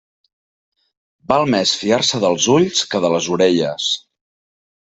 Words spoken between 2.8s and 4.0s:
que de les orelles.